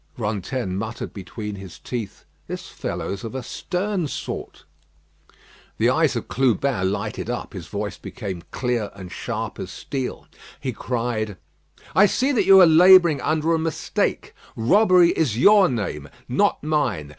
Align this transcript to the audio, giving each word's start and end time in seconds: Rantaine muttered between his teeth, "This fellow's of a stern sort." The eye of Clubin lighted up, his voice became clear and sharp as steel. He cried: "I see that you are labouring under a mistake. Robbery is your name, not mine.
Rantaine 0.17 0.77
muttered 0.77 1.13
between 1.13 1.57
his 1.57 1.77
teeth, 1.77 2.25
"This 2.47 2.67
fellow's 2.69 3.23
of 3.23 3.35
a 3.35 3.43
stern 3.43 4.07
sort." 4.07 4.63
The 5.77 5.91
eye 5.91 6.05
of 6.15 6.27
Clubin 6.27 6.91
lighted 6.91 7.29
up, 7.29 7.53
his 7.53 7.67
voice 7.67 7.99
became 7.99 8.41
clear 8.49 8.89
and 8.95 9.11
sharp 9.11 9.59
as 9.59 9.69
steel. 9.69 10.25
He 10.59 10.73
cried: 10.73 11.37
"I 11.93 12.07
see 12.07 12.31
that 12.31 12.47
you 12.47 12.59
are 12.61 12.65
labouring 12.65 13.21
under 13.21 13.53
a 13.53 13.59
mistake. 13.59 14.33
Robbery 14.55 15.11
is 15.11 15.37
your 15.37 15.69
name, 15.69 16.09
not 16.27 16.63
mine. 16.63 17.09